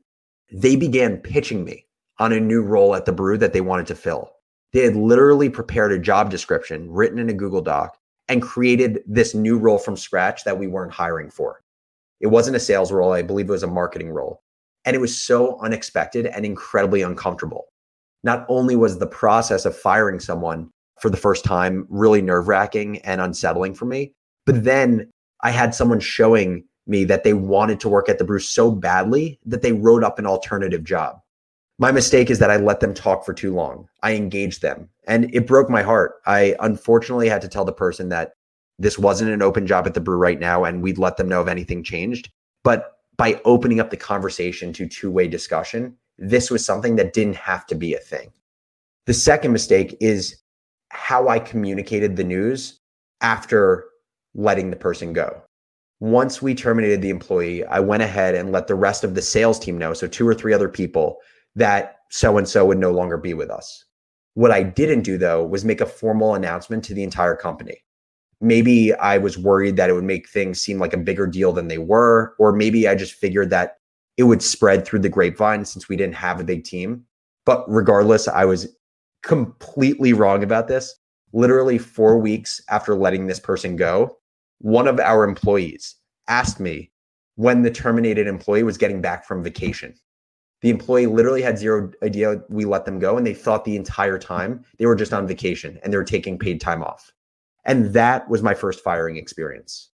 they 0.53 0.75
began 0.75 1.19
pitching 1.19 1.65
me 1.65 1.87
on 2.19 2.33
a 2.33 2.41
new 2.41 2.62
role 2.62 2.97
at 2.97 3.05
the 3.05 3.12
brew 3.12 3.38
that 3.38 3.53
they 3.53 3.61
wanted 3.61 3.87
to 3.87 3.94
fill. 3.94 4.33
They 4.73 4.85
had 4.85 4.97
literally 4.97 5.49
prepared 5.49 5.93
a 5.93 5.99
job 5.99 6.31
description 6.31 6.91
written 6.91 7.19
in 7.19 7.31
a 7.31 7.35
Google 7.35 7.63
Doc 7.63 7.97
and 8.29 8.43
created 8.43 9.03
this 9.07 9.35
new 9.35 9.59
role 9.59 9.79
from 9.79 9.97
scratch 9.97 10.45
that 10.45 10.59
we 10.59 10.67
weren't 10.67 10.93
hiring 10.93 11.31
for. 11.31 11.63
It 12.21 12.29
wasn't 12.29 12.57
a 12.57 12.61
sales 12.61 12.93
role, 12.93 13.13
I 13.13 13.23
believe 13.23 13.49
it 13.49 13.53
was 13.53 13.63
a 13.63 13.69
marketing 13.69 14.11
role. 14.11 14.43
And 14.85 14.95
it 14.95 15.01
was 15.01 15.17
so 15.17 15.59
unexpected 15.61 16.27
and 16.27 16.45
incredibly 16.45 17.03
uncomfortable. 17.03 17.67
Not 18.23 18.47
only 18.49 18.77
was 18.77 18.99
the 18.99 19.07
process 19.07 19.65
of 19.65 19.77
firing 19.77 20.21
someone 20.21 20.71
for 21.01 21.11
the 21.11 21.17
first 21.17 21.45
time 21.45 21.87
really 21.89 22.23
nerve 22.23 22.49
wracking 22.49 22.99
and 22.99 23.21
unsettling 23.21 23.75
for 23.75 23.85
me, 23.85 24.12
but 24.47 24.65
then 24.65 25.11
I 25.43 25.51
had 25.51 25.75
someone 25.75 26.01
showing 26.01 26.65
me 26.87 27.05
that 27.05 27.25
they 27.25 27.35
wanted 27.35 27.81
to 27.81 27.89
work 27.89 28.09
at 28.09 28.19
the 28.19 28.25
brew 28.25 28.39
so 28.39 28.71
badly 28.71 29.39
that 29.45 29.62
they 29.62 29.73
wrote 29.73 30.05
up 30.05 30.19
an 30.19 30.27
alternative 30.27 30.85
job. 30.85 31.21
My 31.78 31.93
mistake 31.93 32.31
is 32.31 32.38
that 32.38 32.50
I 32.50 32.56
let 32.56 32.81
them 32.81 32.94
talk 32.94 33.25
for 33.25 33.34
too 33.34 33.55
long. 33.55 33.88
I 34.02 34.14
engaged 34.14 34.62
them 34.62 34.88
and 35.06 35.34
it 35.34 35.46
broke 35.46 35.69
my 35.69 35.82
heart. 35.82 36.14
I 36.25 36.56
unfortunately 36.61 37.28
had 37.28 37.43
to 37.43 37.49
tell 37.49 37.67
the 37.67 37.73
person 37.73 38.08
that 38.08 38.32
this 38.78 38.99
wasn't 38.99 39.31
an 39.31 39.43
open 39.43 39.67
job 39.67 39.87
at 39.87 39.94
the 39.94 40.00
brew 40.00 40.17
right 40.17 40.40
now 40.40 40.64
and 40.64 40.82
we'd 40.82 40.99
let 40.99 41.16
them 41.16 41.28
know 41.28 41.42
if 41.42 41.49
anything 41.49 41.83
changed. 41.83 42.30
But 42.64 42.92
by 43.18 43.40
opening 43.45 43.80
up 43.80 43.90
the 43.90 43.97
conversation 43.97 44.73
to 44.75 44.88
two 44.88 45.11
way 45.11 45.28
discussion, 45.28 45.97
this 46.18 46.50
was 46.50 46.64
something 46.64 46.97
that 46.97 47.12
didn't 47.12 47.37
have 47.37 47.66
to 47.66 47.75
be 47.75 47.95
a 47.95 47.99
thing. 47.99 48.33
The 49.04 49.14
second 49.14 49.52
mistake 49.52 49.97
is 50.00 50.37
how 50.90 51.28
I 51.28 51.38
communicated 51.38 52.16
the 52.16 52.25
news 52.25 52.80
after 53.21 53.85
letting 54.35 54.71
the 54.71 54.76
person 54.76 55.12
go. 55.12 55.42
Once 56.00 56.42
we 56.42 56.54
terminated 56.54 57.00
the 57.00 57.11
employee, 57.11 57.64
I 57.64 57.80
went 57.80 58.02
ahead 58.02 58.35
and 58.35 58.52
let 58.52 58.66
the 58.66 58.75
rest 58.75 59.04
of 59.04 59.14
the 59.14 59.23
sales 59.23 59.59
team 59.59 59.78
know, 59.78 59.95
so 59.95 60.06
two 60.06 60.28
or 60.28 60.35
three 60.35 60.52
other 60.52 60.68
people, 60.68 61.18
that 61.57 61.97
so 62.11 62.39
and 62.39 62.49
so 62.49 62.65
would 62.67 62.79
no 62.79 62.93
longer 62.93 63.17
be 63.17 63.35
with 63.35 63.51
us. 63.51 63.85
What 64.35 64.53
I 64.53 64.63
didn't 64.63 65.03
do 65.03 65.19
though 65.19 65.45
was 65.45 65.65
make 65.65 65.81
a 65.81 65.87
formal 65.87 66.35
announcement 66.35 66.85
to 66.85 66.95
the 66.95 67.03
entire 67.03 67.35
company. 67.35 67.83
Maybe 68.41 68.93
I 68.95 69.17
was 69.17 69.39
worried 69.39 69.77
that 69.77 69.89
it 69.89 69.95
would 69.95 70.05
make 70.05 70.29
things 70.29 70.61
seem 70.61 70.79
like 70.79 70.93
a 70.93 70.99
bigger 70.99 71.27
deal 71.27 71.53
than 71.53 71.69
they 71.69 71.79
were, 71.79 72.35
or 72.39 72.53
maybe 72.53 72.87
I 72.87 72.95
just 72.95 73.15
figured 73.15 73.49
that 73.51 73.79
it 74.19 74.25
would 74.25 74.43
spread 74.43 74.85
through 74.85 74.99
the 75.01 75.09
grapevine 75.09 75.65
since 75.65 75.89
we 75.89 75.97
didn't 75.97 76.15
have 76.17 76.39
a 76.39 76.45
big 76.45 76.65
team. 76.65 77.05
But 77.47 77.65
regardless, 77.67 78.29
I 78.29 78.45
was 78.45 78.69
completely 79.23 80.13
wrong 80.13 80.43
about 80.43 80.69
this. 80.69 80.95
Literally 81.33 81.79
four 81.79 82.19
weeks 82.19 82.61
after 82.69 82.95
letting 82.95 83.27
this 83.27 83.41
person 83.41 83.77
go, 83.77 84.19
one 84.59 84.87
of 84.87 85.01
our 85.01 85.25
employees 85.25 85.95
asked 86.29 86.61
me 86.61 86.91
when 87.37 87.63
the 87.63 87.71
terminated 87.71 88.27
employee 88.27 88.63
was 88.63 88.79
getting 88.79 89.01
back 89.01 89.27
from 89.27 89.43
vacation. 89.43 89.95
The 90.63 90.71
employee 90.71 91.07
literally 91.07 91.43
had 91.43 91.59
zero 91.59 91.91
idea 92.03 92.43
we 92.49 92.65
let 92.65 92.85
them 92.85 92.99
go, 92.99 93.17
and 93.17 93.27
they 93.27 93.35
thought 93.35 93.65
the 93.65 93.77
entire 93.77 94.19
time 94.19 94.65
they 94.79 94.87
were 94.87 94.97
just 94.97 95.13
on 95.13 95.27
vacation 95.27 95.79
and 95.83 95.93
they 95.93 95.97
were 95.97 96.05
taking 96.05 96.39
paid 96.39 96.61
time 96.61 96.83
off. 96.83 97.13
And 97.65 97.93
that 97.93 98.29
was 98.29 98.43
my 98.43 98.55
first 98.55 98.83
firing 98.83 99.17
experience. 99.17 99.91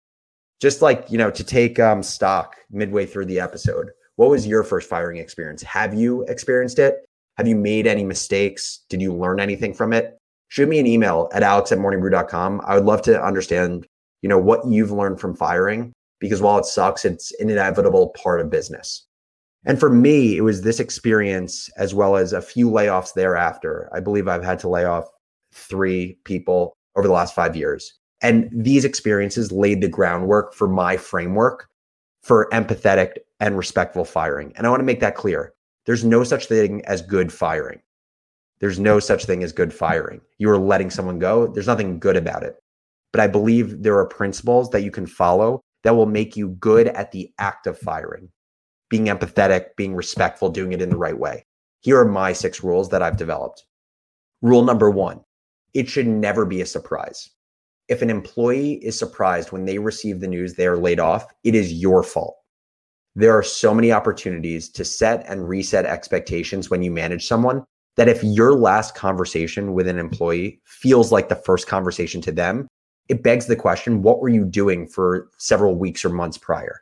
Just 0.59 0.81
like, 0.81 1.05
you 1.09 1.17
know, 1.17 1.31
to 1.31 1.43
take 1.43 1.79
um, 1.79 2.03
stock 2.03 2.57
midway 2.69 3.05
through 3.05 3.25
the 3.25 3.39
episode, 3.39 3.91
what 4.17 4.29
was 4.29 4.45
your 4.45 4.63
first 4.63 4.89
firing 4.89 5.17
experience? 5.17 5.63
Have 5.63 5.93
you 5.93 6.23
experienced 6.23 6.79
it? 6.79 7.05
Have 7.37 7.47
you 7.47 7.55
made 7.55 7.87
any 7.87 8.03
mistakes? 8.03 8.81
Did 8.89 9.01
you 9.01 9.13
learn 9.13 9.39
anything 9.39 9.73
from 9.73 9.93
it? 9.93 10.17
Shoot 10.49 10.67
me 10.67 10.79
an 10.79 10.87
email 10.87 11.29
at 11.31 11.43
alex 11.43 11.71
at 11.71 11.77
morningbrew.com. 11.77 12.61
I 12.65 12.75
would 12.75 12.85
love 12.85 13.01
to 13.03 13.23
understand 13.23 13.87
you 14.21 14.29
know, 14.29 14.37
what 14.37 14.65
you've 14.67 14.91
learned 14.91 15.19
from 15.19 15.35
firing, 15.35 15.93
because 16.19 16.41
while 16.41 16.57
it 16.57 16.65
sucks, 16.65 17.05
it's 17.05 17.31
an 17.39 17.49
inevitable 17.49 18.09
part 18.09 18.41
of 18.41 18.49
business. 18.49 19.05
And 19.65 19.79
for 19.79 19.89
me, 19.89 20.37
it 20.37 20.41
was 20.41 20.61
this 20.61 20.79
experience 20.79 21.69
as 21.77 21.93
well 21.93 22.15
as 22.15 22.33
a 22.33 22.41
few 22.41 22.69
layoffs 22.69 23.13
thereafter. 23.13 23.89
I 23.93 23.99
believe 23.99 24.27
I've 24.27 24.43
had 24.43 24.59
to 24.59 24.69
lay 24.69 24.85
off 24.85 25.05
three 25.53 26.17
people 26.23 26.73
over 26.95 27.07
the 27.07 27.13
last 27.13 27.35
five 27.35 27.55
years. 27.55 27.93
And 28.21 28.49
these 28.53 28.85
experiences 28.85 29.51
laid 29.51 29.81
the 29.81 29.87
groundwork 29.87 30.53
for 30.53 30.67
my 30.67 30.97
framework 30.97 31.67
for 32.21 32.49
empathetic 32.51 33.13
and 33.39 33.57
respectful 33.57 34.05
firing. 34.05 34.53
And 34.55 34.65
I 34.65 34.69
want 34.69 34.81
to 34.81 34.85
make 34.85 34.99
that 34.99 35.15
clear. 35.15 35.53
There's 35.85 36.03
no 36.03 36.23
such 36.23 36.45
thing 36.45 36.83
as 36.85 37.01
good 37.01 37.31
firing. 37.31 37.79
There's 38.59 38.79
no 38.79 38.99
such 38.99 39.25
thing 39.25 39.41
as 39.41 39.53
good 39.53 39.73
firing. 39.73 40.19
You 40.37 40.49
are 40.49 40.57
letting 40.57 40.89
someone 40.89 41.19
go. 41.19 41.47
There's 41.47 41.67
nothing 41.67 41.99
good 41.99 42.17
about 42.17 42.43
it. 42.43 42.55
But 43.11 43.21
I 43.21 43.27
believe 43.27 43.83
there 43.83 43.97
are 43.97 44.05
principles 44.05 44.69
that 44.71 44.83
you 44.83 44.91
can 44.91 45.07
follow 45.07 45.61
that 45.83 45.95
will 45.95 46.05
make 46.05 46.35
you 46.35 46.49
good 46.49 46.87
at 46.89 47.11
the 47.11 47.31
act 47.39 47.67
of 47.67 47.79
firing, 47.79 48.29
being 48.89 49.05
empathetic, 49.05 49.75
being 49.77 49.95
respectful, 49.95 50.49
doing 50.49 50.73
it 50.73 50.81
in 50.81 50.89
the 50.89 50.97
right 50.97 51.17
way. 51.17 51.45
Here 51.81 51.99
are 51.99 52.05
my 52.05 52.33
six 52.33 52.63
rules 52.63 52.89
that 52.89 53.01
I've 53.01 53.17
developed. 53.17 53.63
Rule 54.41 54.63
number 54.63 54.89
one 54.89 55.21
it 55.73 55.87
should 55.87 56.07
never 56.07 56.45
be 56.45 56.61
a 56.61 56.65
surprise. 56.65 57.29
If 57.87 58.01
an 58.01 58.09
employee 58.09 58.73
is 58.83 58.97
surprised 58.97 59.51
when 59.51 59.65
they 59.65 59.77
receive 59.79 60.19
the 60.19 60.27
news 60.27 60.53
they 60.53 60.67
are 60.67 60.77
laid 60.77 60.99
off, 60.99 61.25
it 61.43 61.55
is 61.55 61.73
your 61.73 62.03
fault. 62.03 62.37
There 63.15 63.37
are 63.37 63.43
so 63.43 63.73
many 63.73 63.91
opportunities 63.91 64.69
to 64.69 64.85
set 64.85 65.25
and 65.27 65.47
reset 65.47 65.85
expectations 65.85 66.69
when 66.69 66.81
you 66.81 66.91
manage 66.91 67.27
someone 67.27 67.63
that 67.97 68.07
if 68.07 68.23
your 68.23 68.53
last 68.53 68.95
conversation 68.95 69.73
with 69.73 69.87
an 69.87 69.99
employee 69.99 70.61
feels 70.65 71.11
like 71.11 71.29
the 71.29 71.35
first 71.35 71.67
conversation 71.67 72.21
to 72.21 72.31
them, 72.31 72.67
it 73.09 73.23
begs 73.23 73.47
the 73.47 73.55
question 73.55 74.03
what 74.03 74.21
were 74.21 74.29
you 74.29 74.45
doing 74.45 74.87
for 74.87 75.29
several 75.37 75.75
weeks 75.75 76.05
or 76.05 76.09
months 76.09 76.37
prior? 76.37 76.81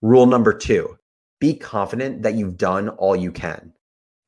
Rule 0.00 0.26
number 0.26 0.52
two 0.52 0.96
be 1.40 1.54
confident 1.54 2.22
that 2.22 2.34
you've 2.34 2.56
done 2.56 2.88
all 2.90 3.14
you 3.14 3.30
can. 3.30 3.72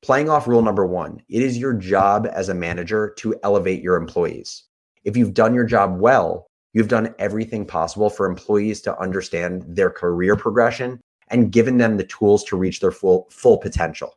Playing 0.02 0.28
off 0.28 0.46
rule 0.46 0.62
number 0.62 0.86
one, 0.86 1.22
it 1.28 1.42
is 1.42 1.58
your 1.58 1.74
job 1.74 2.28
as 2.32 2.48
a 2.48 2.54
manager 2.54 3.14
to 3.18 3.34
elevate 3.42 3.82
your 3.82 3.96
employees. 3.96 4.64
If 5.04 5.16
you've 5.16 5.34
done 5.34 5.54
your 5.54 5.64
job 5.64 5.98
well, 5.98 6.46
you've 6.72 6.88
done 6.88 7.14
everything 7.18 7.66
possible 7.66 8.10
for 8.10 8.26
employees 8.26 8.80
to 8.82 8.98
understand 9.00 9.64
their 9.66 9.90
career 9.90 10.36
progression 10.36 11.00
and 11.28 11.50
given 11.50 11.78
them 11.78 11.96
the 11.96 12.04
tools 12.04 12.44
to 12.44 12.56
reach 12.56 12.80
their 12.80 12.92
full, 12.92 13.26
full 13.30 13.58
potential. 13.58 14.12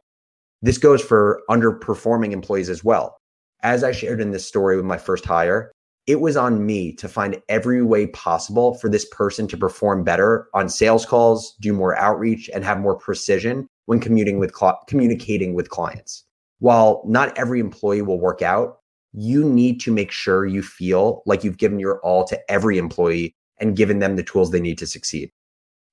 This 0.61 0.77
goes 0.77 1.01
for 1.01 1.41
underperforming 1.49 2.31
employees 2.31 2.69
as 2.69 2.83
well. 2.83 3.17
As 3.63 3.83
I 3.83 3.91
shared 3.91 4.21
in 4.21 4.31
this 4.31 4.47
story 4.47 4.75
with 4.75 4.85
my 4.85 4.97
first 4.97 5.25
hire, 5.25 5.71
it 6.07 6.19
was 6.19 6.35
on 6.35 6.65
me 6.65 6.93
to 6.93 7.07
find 7.07 7.41
every 7.47 7.83
way 7.83 8.07
possible 8.07 8.73
for 8.75 8.89
this 8.89 9.05
person 9.11 9.47
to 9.47 9.57
perform 9.57 10.03
better 10.03 10.47
on 10.53 10.67
sales 10.67 11.05
calls, 11.05 11.55
do 11.61 11.73
more 11.73 11.95
outreach, 11.97 12.49
and 12.53 12.63
have 12.63 12.79
more 12.79 12.95
precision 12.95 13.67
when 13.85 13.99
commuting 13.99 14.39
with 14.39 14.55
cl- 14.55 14.79
communicating 14.87 15.53
with 15.53 15.69
clients. 15.69 16.25
While 16.59 17.03
not 17.05 17.37
every 17.37 17.59
employee 17.59 18.01
will 18.01 18.19
work 18.19 18.41
out, 18.41 18.79
you 19.13 19.43
need 19.43 19.79
to 19.81 19.91
make 19.91 20.11
sure 20.11 20.45
you 20.45 20.63
feel 20.63 21.21
like 21.25 21.43
you've 21.43 21.57
given 21.57 21.79
your 21.79 21.99
all 21.99 22.23
to 22.25 22.51
every 22.51 22.77
employee 22.77 23.35
and 23.59 23.75
given 23.75 23.99
them 23.99 24.15
the 24.15 24.23
tools 24.23 24.51
they 24.51 24.59
need 24.59 24.77
to 24.79 24.87
succeed. 24.87 25.31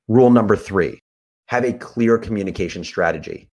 Rule 0.09 0.31
number 0.31 0.57
three 0.57 1.00
have 1.47 1.65
a 1.65 1.73
clear 1.73 2.19
communication 2.19 2.85
strategy. 2.85 3.49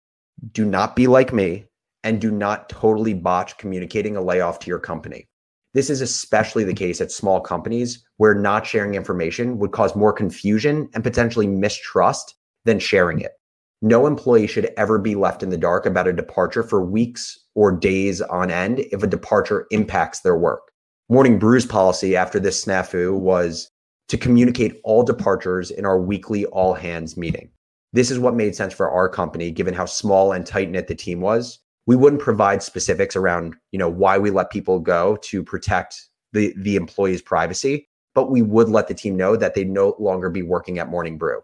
Do 0.52 0.64
not 0.64 0.96
be 0.96 1.06
like 1.06 1.32
me 1.32 1.66
and 2.04 2.20
do 2.20 2.30
not 2.30 2.68
totally 2.68 3.14
botch 3.14 3.56
communicating 3.58 4.16
a 4.16 4.22
layoff 4.22 4.58
to 4.60 4.68
your 4.68 4.78
company. 4.78 5.26
This 5.74 5.88
is 5.88 6.00
especially 6.00 6.64
the 6.64 6.74
case 6.74 7.00
at 7.00 7.10
small 7.10 7.40
companies 7.40 8.04
where 8.18 8.34
not 8.34 8.66
sharing 8.66 8.94
information 8.94 9.58
would 9.58 9.72
cause 9.72 9.96
more 9.96 10.12
confusion 10.12 10.88
and 10.94 11.02
potentially 11.02 11.46
mistrust 11.46 12.34
than 12.64 12.78
sharing 12.78 13.20
it. 13.20 13.32
No 13.80 14.06
employee 14.06 14.46
should 14.46 14.70
ever 14.76 14.98
be 14.98 15.14
left 15.14 15.42
in 15.42 15.50
the 15.50 15.56
dark 15.56 15.86
about 15.86 16.06
a 16.06 16.12
departure 16.12 16.62
for 16.62 16.84
weeks 16.84 17.38
or 17.54 17.72
days 17.72 18.20
on 18.20 18.50
end 18.50 18.80
if 18.92 19.02
a 19.02 19.08
departure 19.08 19.66
impacts 19.70 20.20
their 20.20 20.36
work. 20.36 20.70
Morning 21.08 21.38
Brew's 21.38 21.66
policy 21.66 22.14
after 22.16 22.38
this 22.38 22.64
snafu 22.64 23.18
was 23.18 23.68
to 24.08 24.16
communicate 24.16 24.80
all 24.84 25.02
departures 25.02 25.70
in 25.70 25.84
our 25.84 25.98
weekly 25.98 26.44
all 26.46 26.74
hands 26.74 27.16
meeting. 27.16 27.50
This 27.92 28.10
is 28.10 28.18
what 28.18 28.34
made 28.34 28.54
sense 28.54 28.72
for 28.72 28.90
our 28.90 29.08
company 29.08 29.50
given 29.50 29.74
how 29.74 29.86
small 29.86 30.32
and 30.32 30.46
tight 30.46 30.70
knit 30.70 30.86
the 30.86 30.94
team 30.94 31.20
was 31.20 31.58
we 31.86 31.96
wouldn't 31.96 32.22
provide 32.22 32.62
specifics 32.62 33.16
around 33.16 33.54
you 33.70 33.78
know 33.78 33.88
why 33.88 34.18
we 34.18 34.30
let 34.30 34.50
people 34.50 34.78
go 34.78 35.16
to 35.22 35.42
protect 35.42 36.08
the 36.32 36.54
the 36.56 36.76
employee's 36.76 37.22
privacy 37.22 37.88
but 38.14 38.30
we 38.30 38.42
would 38.42 38.68
let 38.68 38.88
the 38.88 38.94
team 38.94 39.16
know 39.16 39.36
that 39.36 39.54
they'd 39.54 39.70
no 39.70 39.96
longer 39.98 40.28
be 40.28 40.42
working 40.42 40.78
at 40.78 40.88
morning 40.88 41.16
brew. 41.16 41.40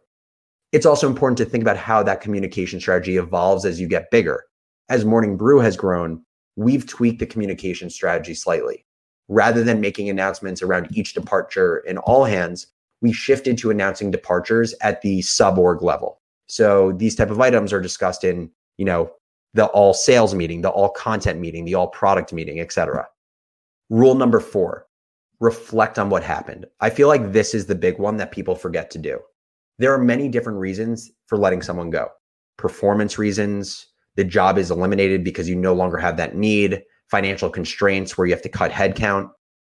It's 0.72 0.86
also 0.86 1.08
important 1.08 1.38
to 1.38 1.46
think 1.46 1.62
about 1.62 1.78
how 1.78 2.02
that 2.02 2.20
communication 2.20 2.78
strategy 2.78 3.16
evolves 3.16 3.64
as 3.64 3.80
you 3.80 3.88
get 3.88 4.10
bigger. 4.10 4.44
As 4.90 5.04
morning 5.04 5.36
brew 5.36 5.60
has 5.60 5.76
grown 5.76 6.24
we've 6.56 6.86
tweaked 6.86 7.20
the 7.20 7.26
communication 7.26 7.88
strategy 7.88 8.34
slightly. 8.34 8.84
Rather 9.28 9.62
than 9.62 9.80
making 9.80 10.08
announcements 10.08 10.60
around 10.60 10.88
each 10.90 11.14
departure 11.14 11.78
in 11.78 11.98
all 11.98 12.24
hands 12.24 12.66
we 13.00 13.12
shifted 13.12 13.56
to 13.56 13.70
announcing 13.70 14.10
departures 14.10 14.74
at 14.82 15.00
the 15.02 15.22
sub 15.22 15.56
org 15.56 15.82
level. 15.82 16.20
So 16.48 16.92
these 16.92 17.14
type 17.14 17.30
of 17.30 17.40
items 17.40 17.72
are 17.72 17.80
discussed 17.80 18.24
in 18.24 18.50
you 18.76 18.84
know 18.84 19.10
the 19.54 19.66
all 19.66 19.94
sales 19.94 20.34
meeting, 20.34 20.62
the 20.62 20.70
all 20.70 20.90
content 20.90 21.40
meeting, 21.40 21.64
the 21.64 21.74
all 21.74 21.88
product 21.88 22.32
meeting, 22.32 22.60
etc. 22.60 23.06
Rule 23.90 24.14
number 24.14 24.40
four, 24.40 24.86
reflect 25.40 25.98
on 25.98 26.10
what 26.10 26.22
happened. 26.22 26.66
I 26.80 26.90
feel 26.90 27.08
like 27.08 27.32
this 27.32 27.54
is 27.54 27.66
the 27.66 27.74
big 27.74 27.98
one 27.98 28.16
that 28.18 28.32
people 28.32 28.54
forget 28.54 28.90
to 28.90 28.98
do. 28.98 29.18
There 29.78 29.92
are 29.92 29.98
many 29.98 30.28
different 30.28 30.58
reasons 30.58 31.10
for 31.26 31.38
letting 31.38 31.62
someone 31.62 31.90
go. 31.90 32.08
Performance 32.56 33.18
reasons, 33.18 33.86
the 34.16 34.24
job 34.24 34.58
is 34.58 34.70
eliminated 34.70 35.22
because 35.22 35.48
you 35.48 35.54
no 35.54 35.72
longer 35.72 35.96
have 35.96 36.16
that 36.16 36.36
need, 36.36 36.82
financial 37.08 37.48
constraints 37.48 38.18
where 38.18 38.26
you 38.26 38.32
have 38.32 38.42
to 38.42 38.48
cut 38.48 38.72
headcount. 38.72 39.30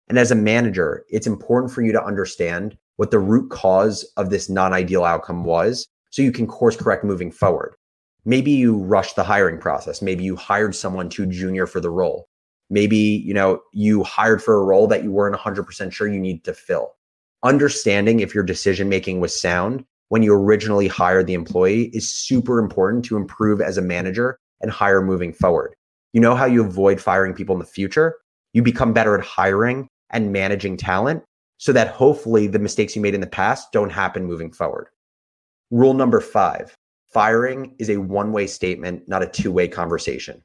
And 0.09 0.19
as 0.19 0.31
a 0.31 0.37
manager, 0.37 1.05
it's 1.09 1.27
important 1.27 1.73
for 1.73 1.83
you 1.83 1.93
to 1.93 2.05
understand 2.05 2.77
what 2.97 3.11
the 3.11 3.19
root 3.19 3.51
cause 3.51 4.05
of 4.17 4.31
this 4.31 4.51
non 4.51 4.73
ideal 4.73 5.05
outcome 5.05 5.45
was 5.45 5.89
so 6.11 6.23
you 6.23 6.31
can 6.31 6.47
course 6.47 6.77
correct 6.77 7.05
moving 7.05 7.33
forward. 7.33 7.75
Maybe 8.25 8.51
you 8.51 8.79
rushed 8.79 9.17
the 9.17 9.25
hiring 9.25 9.59
process. 9.59 10.01
Maybe 10.01 10.25
you 10.25 10.37
hired 10.37 10.75
someone 10.75 11.09
too 11.09 11.27
junior 11.27 11.67
for 11.67 11.81
the 11.81 11.91
role. 11.91 12.29
Maybe, 12.71 12.97
you 12.97 13.35
know, 13.35 13.61
you 13.73 14.03
hired 14.03 14.43
for 14.43 14.57
a 14.57 14.65
role 14.65 14.87
that 14.87 15.03
you 15.03 15.13
weren't 15.13 15.37
100% 15.37 15.93
sure 15.93 16.09
you 16.09 16.19
need 16.19 16.45
to 16.45 16.55
fill. 16.55 16.95
Understanding 17.43 18.21
if 18.21 18.35
your 18.35 18.45
decision 18.45 18.89
making 18.89 19.21
was 19.21 19.39
sound 19.39 19.85
when 20.09 20.23
you 20.23 20.33
originally 20.33 20.89
hired 20.89 21.27
the 21.27 21.35
employee 21.35 21.91
is 21.93 22.09
super 22.09 22.59
important 22.59 23.05
to 23.05 23.17
improve 23.17 23.61
as 23.61 23.77
a 23.77 23.83
manager 23.83 24.39
and 24.63 24.71
hire 24.71 25.03
moving 25.03 25.33
forward. 25.33 25.75
You 26.15 26.21
know 26.21 26.35
how 26.35 26.47
you 26.47 26.65
avoid 26.65 27.01
firing 27.01 27.35
people 27.35 27.55
in 27.55 27.59
the 27.59 27.67
future? 27.67 28.15
You 28.55 28.63
become 28.63 28.93
better 28.93 29.19
at 29.19 29.25
hiring 29.25 29.89
and 30.11 30.33
managing 30.33 30.77
talent 30.77 31.23
so 31.59 31.73
that 31.73 31.89
hopefully 31.89 32.47
the 32.47 32.59
mistakes 32.59 32.97
you 32.97 33.03
made 33.03 33.15
in 33.15 33.21
the 33.21 33.27
past 33.27 33.73
don't 33.73 33.91
happen 33.91 34.25
moving 34.25 34.53
forward. 34.53 34.89
Rule 35.71 35.95
number 35.95 36.21
five 36.21 36.75
Firing 37.15 37.77
is 37.79 37.89
a 37.89 37.99
one 37.99 38.33
way 38.33 38.49
statement, 38.49 39.09
not 39.09 39.23
a 39.23 39.29
two 39.29 39.53
way 39.53 39.69
conversation. 39.69 40.43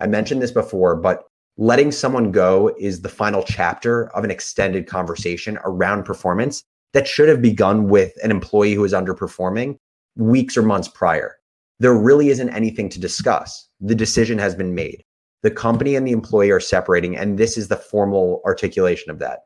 I 0.00 0.06
mentioned 0.06 0.40
this 0.40 0.50
before, 0.50 0.96
but 0.96 1.24
letting 1.58 1.92
someone 1.92 2.32
go 2.32 2.74
is 2.78 3.02
the 3.02 3.08
final 3.10 3.42
chapter 3.42 4.08
of 4.16 4.24
an 4.24 4.30
extended 4.30 4.86
conversation 4.86 5.58
around 5.64 6.04
performance 6.04 6.64
that 6.94 7.06
should 7.06 7.28
have 7.28 7.42
begun 7.42 7.88
with 7.88 8.12
an 8.22 8.30
employee 8.30 8.72
who 8.72 8.84
is 8.84 8.94
underperforming 8.94 9.76
weeks 10.16 10.56
or 10.56 10.62
months 10.62 10.88
prior. 10.88 11.36
There 11.80 11.94
really 11.94 12.30
isn't 12.30 12.48
anything 12.48 12.88
to 12.90 13.00
discuss. 13.00 13.68
The 13.80 13.94
decision 13.94 14.38
has 14.38 14.54
been 14.54 14.74
made. 14.74 15.04
The 15.42 15.50
company 15.50 15.96
and 15.96 16.06
the 16.06 16.12
employee 16.12 16.50
are 16.50 16.60
separating, 16.60 17.14
and 17.14 17.38
this 17.38 17.58
is 17.58 17.68
the 17.68 17.76
formal 17.76 18.40
articulation 18.46 19.10
of 19.10 19.18
that. 19.18 19.40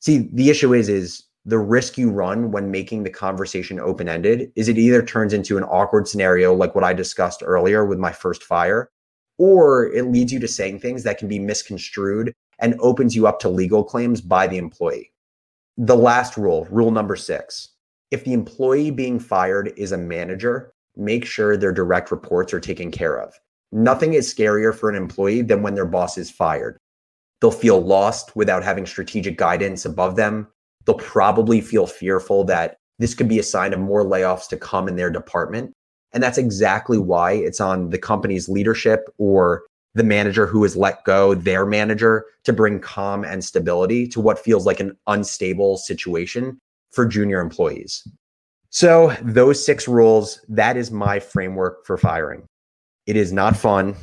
See, 0.00 0.28
the 0.32 0.50
issue 0.50 0.74
is, 0.74 0.90
is 0.90 1.24
the 1.46 1.58
risk 1.58 1.98
you 1.98 2.10
run 2.10 2.50
when 2.50 2.70
making 2.70 3.02
the 3.02 3.10
conversation 3.10 3.78
open 3.78 4.08
ended 4.08 4.50
is 4.56 4.68
it 4.68 4.78
either 4.78 5.02
turns 5.02 5.32
into 5.32 5.58
an 5.58 5.64
awkward 5.64 6.08
scenario 6.08 6.54
like 6.54 6.74
what 6.74 6.84
I 6.84 6.94
discussed 6.94 7.42
earlier 7.44 7.84
with 7.84 7.98
my 7.98 8.12
first 8.12 8.42
fire, 8.42 8.90
or 9.36 9.92
it 9.92 10.06
leads 10.06 10.32
you 10.32 10.38
to 10.40 10.48
saying 10.48 10.80
things 10.80 11.02
that 11.02 11.18
can 11.18 11.28
be 11.28 11.38
misconstrued 11.38 12.32
and 12.60 12.76
opens 12.80 13.14
you 13.14 13.26
up 13.26 13.40
to 13.40 13.48
legal 13.48 13.84
claims 13.84 14.20
by 14.20 14.46
the 14.46 14.56
employee. 14.56 15.12
The 15.76 15.96
last 15.96 16.36
rule, 16.36 16.66
rule 16.70 16.90
number 16.90 17.16
six 17.16 17.70
if 18.10 18.24
the 18.24 18.32
employee 18.32 18.92
being 18.92 19.18
fired 19.18 19.72
is 19.76 19.90
a 19.90 19.98
manager, 19.98 20.72
make 20.96 21.24
sure 21.24 21.56
their 21.56 21.72
direct 21.72 22.10
reports 22.10 22.54
are 22.54 22.60
taken 22.60 22.90
care 22.90 23.20
of. 23.20 23.34
Nothing 23.72 24.14
is 24.14 24.32
scarier 24.32 24.72
for 24.72 24.88
an 24.88 24.94
employee 24.94 25.42
than 25.42 25.62
when 25.62 25.74
their 25.74 25.84
boss 25.84 26.16
is 26.16 26.30
fired. 26.30 26.78
They'll 27.40 27.50
feel 27.50 27.80
lost 27.80 28.36
without 28.36 28.62
having 28.62 28.86
strategic 28.86 29.36
guidance 29.36 29.84
above 29.84 30.14
them 30.14 30.46
they'll 30.84 30.96
probably 30.96 31.60
feel 31.60 31.86
fearful 31.86 32.44
that 32.44 32.76
this 32.98 33.14
could 33.14 33.28
be 33.28 33.38
a 33.38 33.44
sign 33.44 33.72
of 33.72 33.80
more 33.80 34.04
layoffs 34.04 34.48
to 34.48 34.56
come 34.56 34.88
in 34.88 34.96
their 34.96 35.10
department. 35.10 35.72
And 36.12 36.22
that's 36.22 36.38
exactly 36.38 36.98
why 36.98 37.32
it's 37.32 37.60
on 37.60 37.90
the 37.90 37.98
company's 37.98 38.48
leadership 38.48 39.08
or 39.18 39.64
the 39.94 40.04
manager 40.04 40.46
who 40.46 40.62
has 40.62 40.76
let 40.76 41.04
go 41.04 41.34
their 41.34 41.66
manager 41.66 42.24
to 42.44 42.52
bring 42.52 42.80
calm 42.80 43.24
and 43.24 43.44
stability 43.44 44.06
to 44.08 44.20
what 44.20 44.38
feels 44.38 44.66
like 44.66 44.80
an 44.80 44.96
unstable 45.06 45.76
situation 45.76 46.58
for 46.92 47.06
junior 47.06 47.40
employees. 47.40 48.06
So, 48.70 49.16
those 49.22 49.64
six 49.64 49.86
rules, 49.86 50.44
that 50.48 50.76
is 50.76 50.90
my 50.90 51.20
framework 51.20 51.86
for 51.86 51.96
firing. 51.96 52.44
It 53.06 53.16
is 53.16 53.32
not 53.32 53.56
fun, 53.56 53.94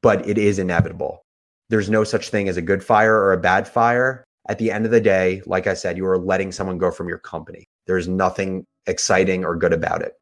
but 0.00 0.26
it 0.26 0.38
is 0.38 0.58
inevitable. 0.58 1.22
There's 1.68 1.90
no 1.90 2.04
such 2.04 2.30
thing 2.30 2.48
as 2.48 2.56
a 2.56 2.62
good 2.62 2.82
fire 2.82 3.14
or 3.14 3.32
a 3.32 3.38
bad 3.38 3.68
fire. 3.68 4.24
At 4.48 4.58
the 4.58 4.70
end 4.70 4.84
of 4.84 4.92
the 4.92 5.00
day, 5.00 5.42
like 5.44 5.66
I 5.66 5.74
said, 5.74 5.96
you 5.96 6.06
are 6.06 6.18
letting 6.18 6.52
someone 6.52 6.78
go 6.78 6.92
from 6.92 7.08
your 7.08 7.18
company. 7.18 7.68
There's 7.88 8.06
nothing 8.06 8.64
exciting 8.86 9.44
or 9.44 9.56
good 9.56 9.72
about 9.72 10.02
it. 10.02 10.12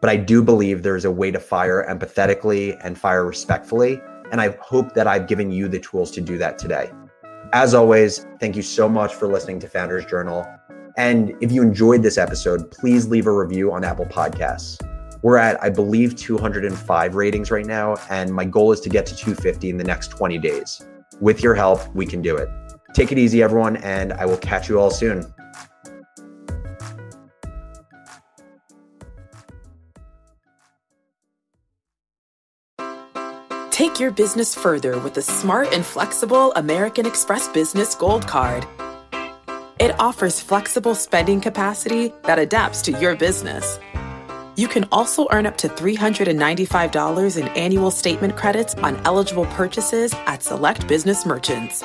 But 0.00 0.10
I 0.10 0.16
do 0.16 0.42
believe 0.42 0.82
there's 0.82 1.04
a 1.04 1.12
way 1.12 1.30
to 1.30 1.38
fire 1.38 1.86
empathetically 1.88 2.76
and 2.84 2.98
fire 2.98 3.24
respectfully. 3.24 4.00
And 4.32 4.40
I 4.40 4.56
hope 4.60 4.94
that 4.94 5.06
I've 5.06 5.28
given 5.28 5.52
you 5.52 5.68
the 5.68 5.78
tools 5.78 6.10
to 6.12 6.20
do 6.20 6.38
that 6.38 6.58
today. 6.58 6.90
As 7.52 7.72
always, 7.72 8.26
thank 8.40 8.56
you 8.56 8.62
so 8.62 8.88
much 8.88 9.14
for 9.14 9.28
listening 9.28 9.60
to 9.60 9.68
Founders 9.68 10.04
Journal. 10.06 10.44
And 10.96 11.34
if 11.40 11.52
you 11.52 11.62
enjoyed 11.62 12.02
this 12.02 12.18
episode, 12.18 12.72
please 12.72 13.06
leave 13.06 13.28
a 13.28 13.32
review 13.32 13.70
on 13.72 13.84
Apple 13.84 14.06
Podcasts. 14.06 14.76
We're 15.22 15.36
at, 15.36 15.62
I 15.62 15.70
believe, 15.70 16.16
205 16.16 17.14
ratings 17.14 17.52
right 17.52 17.66
now, 17.66 17.96
and 18.10 18.34
my 18.34 18.44
goal 18.44 18.72
is 18.72 18.80
to 18.80 18.88
get 18.88 19.06
to 19.06 19.16
250 19.16 19.70
in 19.70 19.76
the 19.76 19.84
next 19.84 20.08
20 20.08 20.38
days. 20.38 20.84
With 21.20 21.42
your 21.42 21.54
help, 21.54 21.92
we 21.94 22.06
can 22.06 22.22
do 22.22 22.36
it. 22.36 22.48
Take 22.94 23.12
it 23.12 23.18
easy, 23.18 23.42
everyone, 23.42 23.76
and 23.76 24.12
I 24.12 24.26
will 24.26 24.38
catch 24.38 24.68
you 24.68 24.80
all 24.80 24.90
soon. 24.90 25.32
Take 33.70 34.00
your 34.00 34.10
business 34.10 34.56
further 34.56 34.98
with 34.98 35.14
the 35.14 35.22
smart 35.22 35.72
and 35.72 35.86
flexible 35.86 36.52
American 36.54 37.06
Express 37.06 37.46
Business 37.48 37.94
Gold 37.94 38.26
Card. 38.26 38.66
It 39.78 39.94
offers 40.00 40.40
flexible 40.40 40.96
spending 40.96 41.40
capacity 41.40 42.12
that 42.24 42.40
adapts 42.40 42.82
to 42.82 42.92
your 42.92 43.14
business. 43.14 43.78
You 44.56 44.66
can 44.66 44.88
also 44.90 45.28
earn 45.30 45.46
up 45.46 45.56
to 45.58 45.68
$395 45.68 47.40
in 47.40 47.46
annual 47.48 47.92
statement 47.92 48.34
credits 48.36 48.74
on 48.74 48.96
eligible 49.06 49.46
purchases 49.46 50.12
at 50.26 50.42
select 50.42 50.88
business 50.88 51.24
merchants. 51.24 51.84